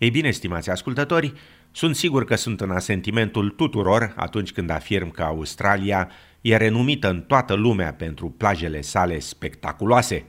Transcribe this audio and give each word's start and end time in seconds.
Ei 0.00 0.10
bine, 0.10 0.30
stimați 0.30 0.70
ascultători, 0.70 1.32
sunt 1.70 1.96
sigur 1.96 2.24
că 2.24 2.34
sunt 2.34 2.60
în 2.60 2.70
asentimentul 2.70 3.48
tuturor 3.48 4.12
atunci 4.16 4.52
când 4.52 4.70
afirm 4.70 5.10
că 5.10 5.22
Australia 5.22 6.10
e 6.40 6.56
renumită 6.56 7.08
în 7.08 7.20
toată 7.20 7.54
lumea 7.54 7.92
pentru 7.92 8.30
plajele 8.30 8.80
sale 8.80 9.18
spectaculoase. 9.18 10.24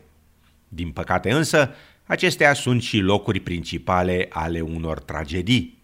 Din 0.68 0.90
păcate 0.90 1.32
însă, 1.32 1.76
acestea 2.06 2.54
sunt 2.54 2.82
și 2.82 3.00
locuri 3.00 3.40
principale 3.40 4.28
ale 4.30 4.62
unor 4.62 5.00
tragedii. 5.00 5.78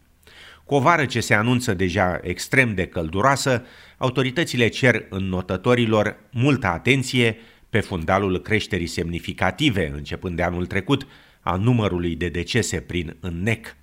Cu 0.63 0.75
o 0.75 0.79
vară 0.79 1.05
ce 1.05 1.19
se 1.19 1.33
anunță 1.33 1.73
deja 1.73 2.19
extrem 2.21 2.73
de 2.75 2.85
călduroasă, 2.85 3.65
autoritățile 3.97 4.67
cer 4.67 5.05
înnotătorilor 5.09 6.17
multă 6.31 6.67
atenție 6.67 7.37
pe 7.69 7.79
fundalul 7.79 8.39
creșterii 8.39 8.87
semnificative 8.87 9.91
începând 9.93 10.35
de 10.35 10.43
anul 10.43 10.65
trecut 10.65 11.07
a 11.47 11.55
numărului 11.55 12.15
de 12.15 12.29
decese 12.29 12.79
prin 12.79 13.15
înnec. 13.19 13.75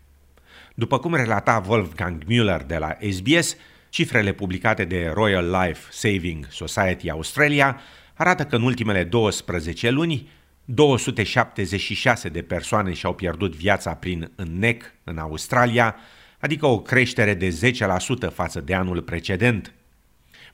După 0.74 0.98
cum 0.98 1.14
relata 1.14 1.64
Wolfgang 1.68 2.22
Müller 2.24 2.66
de 2.66 2.76
la 2.76 2.96
SBS, 3.10 3.56
cifrele 3.88 4.32
publicate 4.32 4.84
de 4.84 5.10
Royal 5.14 5.50
Life 5.50 5.80
Saving 5.90 6.46
Society 6.50 7.10
Australia 7.10 7.80
arată 8.14 8.44
că 8.44 8.56
în 8.56 8.62
ultimele 8.62 9.04
12 9.04 9.90
luni 9.90 10.28
276 10.64 12.28
de 12.28 12.42
persoane 12.42 12.92
și-au 12.92 13.14
pierdut 13.14 13.54
viața 13.54 13.94
prin 13.94 14.30
înnec 14.34 14.94
în 15.04 15.18
Australia, 15.18 15.96
adică 16.38 16.66
o 16.66 16.80
creștere 16.80 17.34
de 17.34 17.58
10% 18.28 18.34
față 18.34 18.60
de 18.60 18.74
anul 18.74 19.02
precedent. 19.02 19.72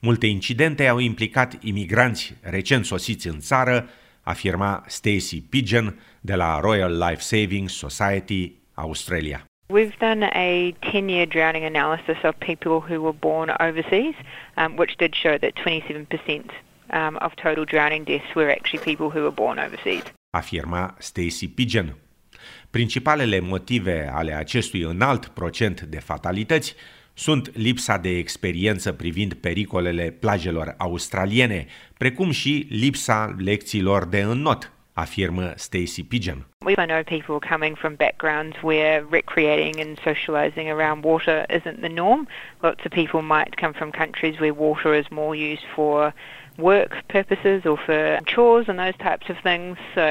Multe 0.01 0.27
incidente 0.27 0.87
au 0.87 0.99
implicat 0.99 1.57
imigranți 1.61 2.35
recent 2.41 2.85
sosiți 2.85 3.27
în 3.27 3.39
țară, 3.39 3.89
afirma 4.23 4.83
Stacey 4.87 5.41
Pigeon 5.41 5.99
de 6.21 6.35
la 6.35 6.59
Royal 6.59 6.91
Life 6.91 7.21
Saving 7.21 7.69
Society 7.69 8.59
Australia. 8.75 9.45
We've 9.69 9.97
done 9.99 10.23
a 10.23 10.73
10 10.81 11.09
year 11.09 11.25
drowning 11.25 11.63
analysis 11.63 12.17
of 12.23 12.35
people 12.39 12.81
who 12.81 13.01
were 13.01 13.17
born 13.19 13.51
overseas, 13.59 14.15
um, 14.57 14.75
which 14.75 14.97
did 14.97 15.15
show 15.15 15.37
that 15.37 15.55
27% 15.55 16.51
um, 16.89 17.17
of 17.17 17.35
total 17.35 17.65
drowning 17.65 18.03
deaths 18.03 18.35
were 18.35 18.51
actually 18.51 18.83
people 18.83 19.09
who 19.09 19.21
were 19.21 19.31
born 19.31 19.59
overseas. 19.59 20.03
Afirma 20.35 20.95
Stacey 20.99 21.47
Pigeon. 21.47 21.95
Principalele 22.69 23.39
motive 23.39 24.09
ale 24.13 24.33
acestui 24.33 24.81
înalt 24.81 25.27
procent 25.27 25.81
de 25.81 25.99
fatalități 25.99 26.75
sunt 27.21 27.57
lipsa 27.57 27.97
de 27.97 28.09
experiență 28.09 28.91
privind 28.91 29.33
pericolele 29.33 30.15
plajelor 30.19 30.75
australiene, 30.77 31.65
precum 31.97 32.31
și 32.31 32.67
lipsa 32.69 33.35
lecțiilor 33.37 34.05
de 34.05 34.21
înnot, 34.21 34.71
afirmă 34.93 35.53
Stacey 35.55 36.03
Pigeon. 36.03 36.45
We 36.65 36.73
know 36.73 37.03
people 37.03 37.49
coming 37.49 37.77
from 37.77 37.95
backgrounds 37.95 38.55
where 38.61 39.05
recreating 39.09 39.79
and 39.79 39.97
socializing 40.03 40.67
around 40.69 41.03
water 41.03 41.45
isn't 41.57 41.79
the 41.79 41.93
norm. 42.01 42.27
Lots 42.61 42.83
of 42.85 42.91
people 42.91 43.21
might 43.21 43.53
come 43.61 43.73
from 43.73 43.89
countries 43.91 44.35
where 44.39 44.53
water 44.53 44.91
is 45.01 45.07
more 45.09 45.35
used 45.51 45.65
for 45.75 46.13
work 46.57 46.91
purposes 47.07 47.59
or 47.65 47.77
for 47.85 48.01
chores 48.33 48.65
and 48.69 48.77
those 48.79 48.97
types 48.97 49.27
of 49.29 49.37
things. 49.49 49.77
So 49.95 50.05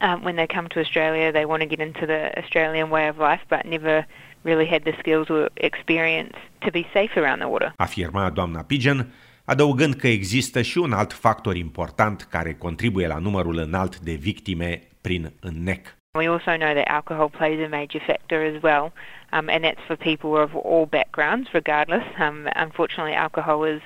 um, 0.00 0.22
when 0.22 0.36
they 0.36 0.46
come 0.46 0.68
to 0.68 0.80
Australia, 0.80 1.32
they 1.32 1.44
want 1.44 1.62
to 1.62 1.68
get 1.68 1.80
into 1.80 2.06
the 2.06 2.36
Australian 2.38 2.90
way 2.90 3.08
of 3.08 3.18
life, 3.18 3.42
but 3.48 3.64
never 3.64 4.06
really 4.44 4.66
had 4.66 4.82
the 4.84 4.94
skills 4.98 5.28
or 5.30 5.48
experience 5.56 6.36
to 6.60 6.70
be 6.70 6.86
safe 6.92 7.16
around 7.16 7.40
the 7.40 7.48
water. 7.48 7.72
Afirma 7.76 8.30
doamna 8.30 8.62
Pigeon, 8.62 9.12
adăugând 9.44 9.94
că 9.94 10.08
există 10.08 10.62
și 10.62 10.78
un 10.78 10.92
alt 10.92 11.12
factor 11.12 11.56
important 11.56 12.26
care 12.30 12.54
contribuie 12.54 13.06
la 13.06 13.18
numărul 13.18 13.58
înalt 13.58 13.98
de 13.98 14.12
victime 14.12 14.80
prin 15.00 15.32
înnec. 15.40 15.96
We 16.14 16.28
also 16.28 16.56
know 16.56 16.72
that 16.72 16.88
alcohol 16.88 17.28
plays 17.28 17.60
a 17.60 17.68
major 17.68 18.00
factor 18.00 18.40
as 18.40 18.62
well, 18.62 18.92
um, 19.32 19.48
and 19.50 19.62
that's 19.64 19.84
for 19.86 19.96
people 19.96 20.30
of 20.44 20.50
all 20.54 20.86
backgrounds, 20.86 21.52
regardless. 21.52 22.04
Um, 22.18 22.48
unfortunately, 22.54 23.14
alcohol 23.14 23.64
is 23.64 23.82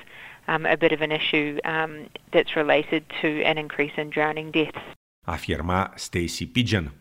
um, 0.46 0.64
a 0.64 0.76
bit 0.76 0.92
of 0.92 1.00
an 1.00 1.10
issue 1.10 1.58
um, 1.64 1.92
that's 2.32 2.54
related 2.54 3.02
to 3.20 3.28
an 3.42 3.58
increase 3.58 3.96
in 3.96 4.10
drowning 4.10 4.52
deaths. 4.52 4.84
Afirma 5.26 5.92
Stacey 5.94 6.46
Pigeon. 6.46 6.92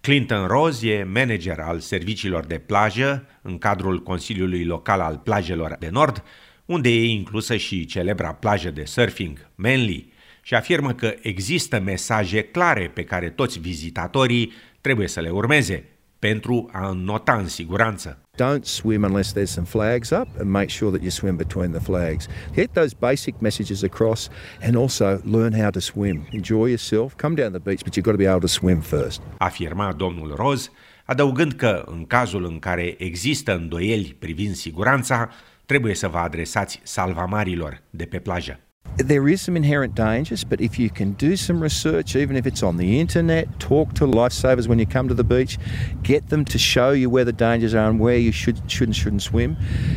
Clinton 0.00 0.46
Rose 0.46 0.90
e 0.90 1.04
manager 1.04 1.60
al 1.60 1.80
serviciilor 1.80 2.44
de 2.44 2.58
plajă 2.58 3.26
în 3.42 3.58
cadrul 3.58 4.02
Consiliului 4.02 4.64
Local 4.64 5.00
al 5.00 5.18
Plajelor 5.18 5.76
de 5.78 5.88
Nord, 5.88 6.24
unde 6.64 6.88
e 6.88 7.04
inclusă 7.04 7.56
și 7.56 7.84
celebra 7.84 8.32
plajă 8.32 8.70
de 8.70 8.84
surfing 8.84 9.50
Manly, 9.54 10.12
și 10.42 10.54
afirmă 10.54 10.92
că 10.92 11.14
există 11.20 11.80
mesaje 11.80 12.42
clare 12.42 12.88
pe 12.88 13.04
care 13.04 13.30
toți 13.30 13.58
vizitatorii 13.58 14.52
trebuie 14.80 15.08
să 15.08 15.20
le 15.20 15.30
urmeze 15.30 15.84
pentru 16.18 16.70
a 16.72 16.92
nota 16.92 17.36
în 17.36 17.48
siguranță. 17.48 18.23
Don't 18.36 18.66
swim 18.66 19.04
unless 19.04 19.32
there's 19.32 19.50
some 19.50 19.66
flags 19.66 20.10
up 20.10 20.28
and 20.40 20.52
make 20.52 20.68
sure 20.68 20.90
that 20.90 21.02
you 21.02 21.10
swim 21.10 21.36
between 21.36 21.70
the 21.70 21.80
flags. 21.80 22.28
Get 22.54 22.74
those 22.74 22.92
basic 22.92 23.40
messages 23.40 23.82
across 23.84 24.28
and 24.60 24.76
also 24.76 25.20
learn 25.24 25.52
how 25.52 25.70
to 25.70 25.80
swim. 25.80 26.26
Enjoy 26.32 26.66
yourself, 26.66 27.16
come 27.16 27.36
down 27.36 27.52
the 27.52 27.60
beach, 27.60 27.84
but 27.84 27.96
you've 27.96 28.04
got 28.04 28.12
to 28.12 28.18
be 28.18 28.26
able 28.26 28.40
to 28.40 28.48
swim 28.48 28.80
first. 28.80 29.20
Afirma 29.38 29.92
domnul 29.92 30.34
Roz, 30.36 30.70
adăugând 31.04 31.52
că 31.52 31.82
în 31.86 32.04
cazul 32.06 32.44
în 32.44 32.58
care 32.58 32.94
există 32.98 33.54
îndoieli 33.54 34.16
privind 34.18 34.54
siguranța, 34.54 35.30
trebuie 35.66 35.94
să 35.94 36.08
vă 36.08 36.18
adresați 36.18 36.80
salvamarilor 36.82 37.82
de 37.90 38.04
pe 38.04 38.18
plajă. 38.18 38.60
There 38.96 39.26
is 39.26 39.42
some 39.42 39.56
inherent 39.56 39.96
dangers, 39.96 40.44
but 40.44 40.60
if 40.60 40.78
you 40.78 40.88
can 40.88 41.14
do 41.14 41.34
some 41.34 41.60
research, 41.60 42.14
even 42.14 42.36
if 42.36 42.46
it's 42.46 42.62
on 42.62 42.76
the 42.76 43.00
internet, 43.00 43.58
talk 43.58 43.92
to 43.94 44.06
lifesavers 44.06 44.68
when 44.68 44.78
you 44.78 44.86
come 44.86 45.08
to 45.08 45.14
the 45.14 45.24
beach, 45.24 45.58
get 46.04 46.28
them 46.28 46.44
to 46.44 46.58
show 46.58 46.92
you 46.92 47.10
where 47.10 47.24
the 47.24 47.32
dangers 47.32 47.74
are 47.74 47.90
and 47.90 47.98
where 47.98 48.16
you 48.16 48.30
should, 48.30 48.70
should 48.70 48.86
and 48.86 48.94
shouldn't 48.94 49.22
swim, 49.22 49.56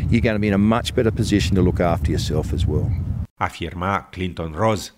you're 0.10 0.22
going 0.22 0.34
to 0.34 0.40
be 0.40 0.48
in 0.48 0.56
a 0.56 0.58
much 0.58 0.96
better 0.96 1.12
position 1.12 1.56
to 1.56 1.62
look 1.62 1.80
after 1.80 2.10
yourself 2.10 2.54
as 2.54 2.66
well. 2.66 2.92
Afirma 3.40 4.10
Clinton 4.12 4.54
Rose. 4.54 4.92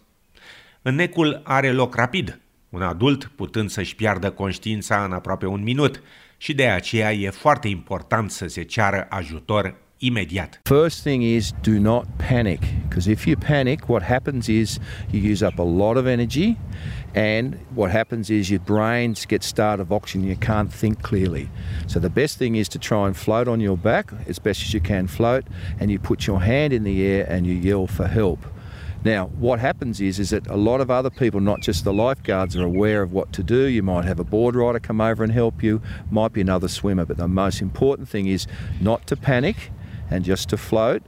Înnecul 0.82 1.42
are 1.44 1.74
loc 1.74 1.96
rapid, 1.96 2.40
un 2.70 2.82
adult 2.82 3.26
putând 3.26 3.70
să-și 3.70 3.96
piardă 3.96 4.32
conștiința 4.32 5.04
în 5.04 5.12
aproape 5.12 5.46
un 5.46 5.64
minut 5.64 6.02
și 6.38 6.54
de 6.54 6.68
aceea 6.68 7.14
e 7.14 7.30
foarte 7.30 7.68
important 7.68 8.32
să 8.32 8.48
se 8.48 8.64
ceară 8.64 9.08
ajutor 9.10 9.76
imediat. 10.02 10.58
First 10.66 11.04
thing 11.04 11.22
is 11.22 11.52
do 11.62 11.80
not 11.80 12.06
panic 12.18 12.62
because 12.88 13.08
if 13.08 13.28
you 13.28 13.36
panic, 13.36 13.90
what 13.90 14.02
happens 14.04 14.50
is 14.50 14.80
you 15.12 15.20
use 15.20 15.44
up 15.44 15.60
a 15.60 15.64
lot 15.64 15.98
of 15.98 16.08
energy 16.08 16.58
and 17.16 17.56
what 17.74 17.92
happens 17.92 18.30
is 18.30 18.50
your 18.50 18.60
brain 18.60 19.16
gets 19.28 19.48
starved 19.48 19.82
of 19.82 19.92
oxygen 19.92 20.24
you 20.24 20.36
can't 20.36 20.72
think 20.72 21.02
clearly 21.02 21.50
so 21.88 22.00
the 22.00 22.10
best 22.10 22.38
thing 22.38 22.56
is 22.56 22.70
to 22.70 22.78
try 22.78 23.08
and 23.08 23.18
float 23.18 23.48
on 23.48 23.60
your 23.60 23.78
back 23.78 24.12
as 24.28 24.38
best 24.38 24.62
as 24.62 24.74
you 24.74 24.80
can 24.80 25.08
float 25.08 25.44
and 25.80 25.90
you 25.90 25.98
put 25.98 26.28
your 26.28 26.40
hand 26.40 26.72
in 26.72 26.84
the 26.84 27.04
air 27.04 27.26
and 27.28 27.48
you 27.48 27.54
yell 27.54 27.88
for 27.88 28.08
help 28.08 28.46
now, 29.02 29.28
what 29.28 29.60
happens 29.60 30.02
is, 30.02 30.20
is 30.20 30.32
that 30.32 30.46
a 30.48 30.58
lot 30.58 30.82
of 30.82 30.92
other 30.92 31.10
people, 31.10 31.40
not 31.40 31.62
just 31.62 31.86
the 31.86 31.94
lifeguards, 31.94 32.58
are 32.58 32.66
aware 32.66 33.02
of 33.02 33.14
what 33.14 33.32
to 33.32 33.44
do. 33.44 33.68
You 33.68 33.82
might 33.82 34.04
have 34.04 34.20
a 34.20 34.26
board 34.26 34.58
rider 34.58 34.82
come 34.82 35.00
over 35.00 35.24
and 35.24 35.32
help 35.32 35.64
you, 35.64 35.82
might 36.12 36.34
be 36.34 36.42
another 36.42 36.68
swimmer, 36.68 37.06
but 37.06 37.16
the 37.16 37.30
most 37.30 37.62
important 37.62 38.10
thing 38.10 38.28
is 38.28 38.46
not 38.82 39.08
to 39.08 39.16
panic 39.16 39.72
and 40.10 40.24
just 40.24 40.48
to 40.48 40.56
float. 40.56 41.02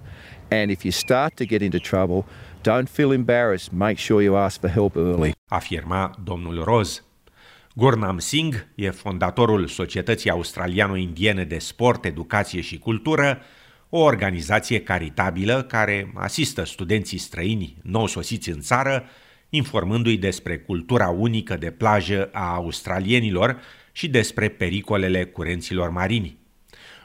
And 0.50 0.70
if 0.70 0.84
you 0.84 0.92
start 0.92 1.36
to 1.36 1.46
get 1.46 1.62
into 1.62 1.80
trouble, 1.80 2.26
don't 2.62 2.88
feel 2.90 3.12
embarrassed. 3.12 3.72
Make 3.72 3.98
sure 3.98 4.24
you 4.24 4.36
ask 4.36 4.60
for 4.60 4.70
help 4.70 4.96
early. 4.96 5.32
Afirma 5.48 6.12
domnul 6.24 6.64
Roz. 6.64 7.04
Gurnam 7.76 8.18
Singh 8.20 8.56
e 8.76 8.90
fondatorul 8.90 9.68
Societății 9.68 10.30
Australiano-Indiene 10.30 11.44
de 11.44 11.58
Sport, 11.58 12.06
Educație 12.06 12.62
și 12.62 12.78
Cultură, 12.78 13.42
o 13.90 14.00
organizație 14.00 14.82
caritabilă 14.82 15.64
care 15.64 16.12
asistă 16.16 16.66
studenții 16.66 17.18
străini 17.18 17.78
nou 17.84 18.08
sosiți 18.08 18.50
în 18.50 18.60
țară, 18.60 19.04
informându-i 19.50 20.18
despre 20.18 20.58
cultura 20.58 21.10
unică 21.10 21.56
de 21.56 21.72
plajă 21.72 22.30
a 22.32 22.54
australienilor 22.54 23.60
și 23.92 24.08
despre 24.10 24.50
pericolele 24.50 25.26
curenților 25.26 25.90
marini. 25.90 26.41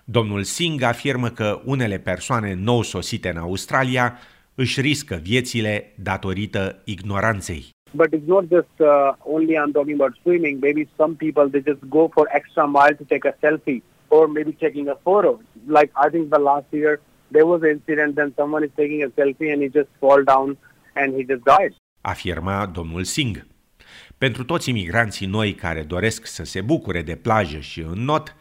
Domnul 0.09 0.43
Singh 0.43 0.85
afirmă 0.85 1.29
că 1.29 1.61
unele 1.65 1.99
persoane 1.99 2.55
nou 2.55 2.83
sosite 2.83 3.29
în 3.29 3.37
Australia 3.37 4.19
își 4.55 4.81
riscă 4.81 5.15
viețile 5.23 5.93
datorită 6.03 6.83
ignoranței. 6.85 7.65
But 7.93 8.07
it's 8.15 8.27
not 8.27 8.45
just 8.53 8.75
uh, 8.79 8.87
only 9.35 9.55
I'm 9.55 9.73
talking 9.73 10.01
about 10.01 10.15
swimming. 10.23 10.63
Maybe 10.63 10.89
some 10.97 11.15
people 11.25 11.45
they 11.51 11.63
just 11.73 11.83
go 11.89 12.09
for 12.09 12.27
extra 12.39 12.65
mile 12.65 12.95
to 13.01 13.05
take 13.13 13.29
a 13.29 13.35
selfie 13.43 13.83
or 14.09 14.29
maybe 14.29 14.53
taking 14.53 14.89
a 14.89 14.99
photo. 15.03 15.41
Like 15.79 15.91
I 16.07 16.09
think 16.11 16.25
the 16.37 16.43
last 16.51 16.69
year 16.71 17.01
there 17.31 17.47
was 17.53 17.61
an 17.63 17.69
incident 17.69 18.15
then 18.15 18.33
someone 18.37 18.65
is 18.67 18.73
taking 18.75 19.03
a 19.03 19.11
selfie 19.19 19.53
and 19.53 19.61
he 19.65 19.69
just 19.79 19.91
fall 19.99 20.23
down 20.25 20.59
and 20.95 21.09
he 21.17 21.23
just 21.33 21.43
died. 21.55 21.73
Afirma 22.01 22.67
domnul 22.67 23.05
Singh. 23.05 23.39
Pentru 24.19 24.45
toți 24.45 24.69
imigranții 24.71 25.27
noi 25.27 25.53
care 25.53 25.83
doresc 25.83 26.27
să 26.27 26.45
se 26.45 26.61
bucure 26.61 27.03
de 27.03 27.17
plajă 27.17 27.59
și 27.59 27.81
în 27.81 28.05
not, 28.05 28.37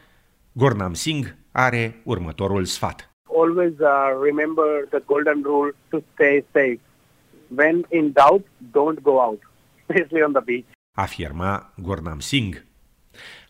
Gurnam 0.52 0.94
Singh 0.94 1.28
are 1.56 2.00
următorul 2.02 2.64
sfat. 2.64 3.10
Always 3.36 3.72
uh, 3.78 4.20
remember 4.22 4.66
the 4.90 5.02
golden 5.06 5.42
rule 5.42 5.70
to 5.88 5.98
stay 6.12 6.44
safe. 6.52 6.80
When 7.56 7.86
in 7.90 8.12
doubt, 8.12 8.46
don't 8.70 9.00
go 9.02 9.10
out, 9.10 9.40
especially 9.80 10.22
on 10.22 10.32
the 10.32 10.42
beach. 10.44 10.64
Afirma 10.92 11.72
Gurnam 11.82 12.20
Singh. 12.20 12.56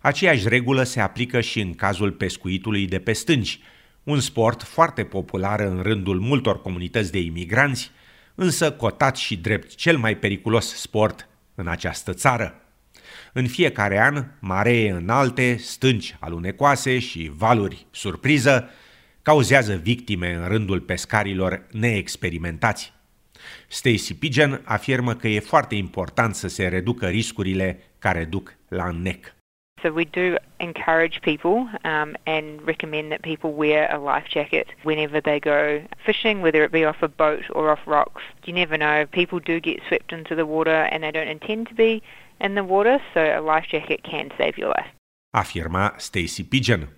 Aceeași 0.01 0.49
regulă 0.49 0.83
se 0.83 1.01
aplică 1.01 1.41
și 1.41 1.61
în 1.61 1.75
cazul 1.75 2.13
pescuitului 2.13 2.87
de 2.87 2.99
pe 2.99 3.13
stânci, 3.13 3.61
un 4.03 4.21
sport 4.21 4.63
foarte 4.63 5.05
popular 5.05 5.61
în 5.61 5.83
rândul 5.83 6.21
multor 6.21 6.61
comunități 6.61 7.13
de 7.13 7.19
imigranți, 7.19 7.91
însă 8.35 8.73
cotat 8.73 9.17
și 9.17 9.37
drept 9.37 9.75
cel 9.75 9.97
mai 9.97 10.17
periculos 10.17 10.75
sport 10.75 11.29
în 11.55 11.67
această 11.69 12.13
țară. 12.13 12.66
În 13.33 13.47
fiecare 13.47 14.01
an, 14.01 14.25
maree 14.39 14.91
înalte, 14.91 15.57
stânci 15.57 16.17
alunecoase 16.21 16.99
și 16.99 17.31
valuri 17.37 17.87
surpriză 17.91 18.71
cauzează 19.23 19.75
victime 19.75 20.33
în 20.33 20.49
rândul 20.49 20.81
pescarilor 20.81 21.67
neexperimentați. 21.71 22.93
Stacy 23.69 24.15
Pigeon 24.15 24.63
afirmă 24.65 25.15
că 25.15 25.29
e 25.29 25.41
foarte 25.41 25.75
important 25.75 26.35
să 26.35 26.49
se 26.49 26.69
reducă 26.69 27.07
riscurile 27.07 27.81
care 27.99 28.25
duc 28.25 28.57
la 28.69 28.89
înnec. 28.89 29.35
So 29.83 29.93
we 29.93 30.05
do 30.05 30.37
encourage 30.57 31.21
people 31.21 31.69
um, 31.85 32.17
and 32.25 32.61
recommend 32.65 33.11
that 33.11 33.21
people 33.21 33.53
wear 33.53 33.91
a 33.91 33.99
life 33.99 34.27
jacket 34.29 34.67
whenever 34.85 35.21
they 35.21 35.39
go 35.39 35.83
fishing, 35.97 36.41
whether 36.41 36.63
it 36.63 36.71
be 36.71 36.87
off 36.87 37.03
a 37.03 37.09
boat 37.09 37.45
or 37.51 37.69
off 37.69 37.87
rocks. 37.87 38.23
You 38.45 38.55
never 38.55 38.79
know. 38.79 39.07
People 39.11 39.39
do 39.39 39.61
get 39.61 39.83
swept 39.87 40.13
into 40.13 40.35
the 40.35 40.47
water 40.47 40.89
and 40.91 41.03
they 41.03 41.11
don't 41.11 41.29
intend 41.29 41.69
to 41.69 41.75
be 41.75 42.03
in 42.41 42.55
the 42.55 42.63
water, 42.63 43.01
so 43.13 43.21
a 43.21 43.55
life 43.55 43.67
jacket 43.69 44.01
can 44.03 44.29
save 44.39 44.53
your 44.57 44.73
life. 44.77 44.95
Afirma 45.37 45.95
Stacy 45.97 46.45
Pigeon. 46.45 46.89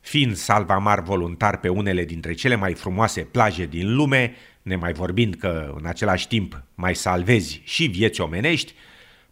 Fiind 0.00 0.36
salvamar 0.36 1.00
voluntar 1.00 1.58
pe 1.58 1.68
unele 1.68 2.04
dintre 2.04 2.32
cele 2.32 2.54
mai 2.54 2.74
frumoase 2.74 3.20
plaje 3.20 3.66
din 3.66 3.94
lume, 3.94 4.34
nemai 4.62 4.92
vorbind 4.92 5.34
că 5.34 5.74
în 5.76 5.86
același 5.86 6.28
timp 6.28 6.62
mai 6.74 6.94
salvezi 6.94 7.60
și 7.64 7.86
vieți 7.86 8.20
omenești, 8.20 8.74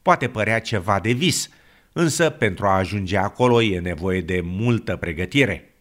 poate 0.02 0.28
părea 0.28 0.58
ceva 0.58 1.00
de 1.00 1.12
vis, 1.12 1.50
însă 1.92 2.30
pentru 2.30 2.66
a 2.66 2.76
ajunge 2.76 3.16
acolo 3.16 3.62
e 3.62 3.78
nevoie 3.78 4.20
de 4.20 4.40
multă 4.44 4.96
pregătire. 4.96 5.74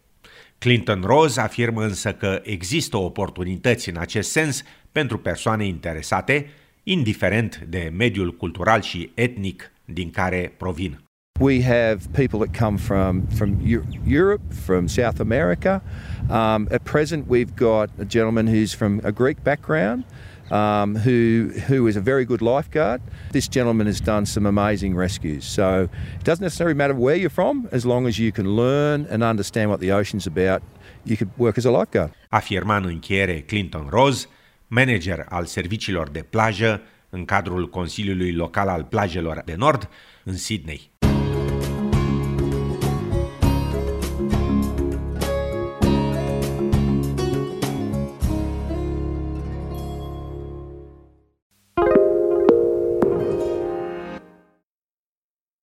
Clinton 0.58 1.02
Rose 1.06 1.42
afirmă 1.42 1.84
însă 1.84 2.14
că 2.14 2.42
există 2.44 2.98
oportunități 2.98 3.90
în 3.90 3.98
acest 3.98 4.32
sens 4.32 4.64
pentru 4.92 5.18
persoane 5.18 5.66
interesate, 5.66 6.50
indiferent 6.84 7.66
de 7.70 7.92
mediul 7.98 8.36
cultural 8.36 8.82
și 8.82 9.12
etnic 9.14 9.72
din 9.86 10.10
care 10.10 10.54
provin. 10.58 10.98
We 11.40 11.64
have 11.64 11.98
people 12.12 12.40
that 12.40 12.54
come 12.54 12.78
from, 12.78 13.24
from 13.36 13.60
Europe, 14.06 14.54
from 14.54 14.88
South 14.88 15.20
America. 15.20 15.82
Um, 16.30 16.68
at 16.72 16.84
present, 16.84 17.28
we've 17.28 17.56
got 17.56 17.90
a 18.00 18.06
gentleman 18.06 18.48
who's 18.48 18.74
from 18.74 19.00
a 19.04 19.12
Greek 19.12 19.44
background. 19.44 20.06
Um, 20.52 20.96
who 20.96 21.52
who 21.68 21.88
is 21.88 21.96
a 21.96 22.02
very 22.02 22.26
good 22.26 22.42
lifeguard. 22.42 23.02
This 23.32 23.48
gentleman 23.48 23.88
has 23.88 24.02
done 24.02 24.26
some 24.26 24.46
amazing 24.46 24.96
rescues. 24.96 25.46
So 25.46 25.90
it 26.20 26.24
doesn't 26.24 26.44
necessarily 26.44 26.76
matter 26.76 26.94
where 26.94 27.16
you're 27.16 27.30
from, 27.30 27.68
as 27.72 27.84
long 27.86 28.06
as 28.08 28.18
you 28.18 28.32
can 28.32 28.46
learn 28.56 29.08
and 29.10 29.24
understand 29.24 29.70
what 29.70 29.80
the 29.80 29.92
ocean's 29.92 30.28
about, 30.28 30.62
you 31.06 31.16
could 31.18 31.32
work 31.38 31.58
as 31.58 31.66
a 31.66 31.72
lifeguard. 31.72 32.12
Afirma 32.30 32.78
în 32.78 32.86
încheiere 32.86 33.40
Clinton 33.40 33.88
Rose, 33.90 34.28
manager 34.74 35.26
al 35.30 35.46
serviciilor 35.46 36.10
de 36.10 36.24
plajă 36.24 36.82
în 37.10 37.26
cadrul 37.26 37.70
Consiliului 37.70 38.32
Local 38.32 38.68
al 38.68 38.84
Plajelor 38.84 39.42
de 39.46 39.56
Nord 39.56 39.90
în 40.24 40.38
Sydney. 40.38 40.92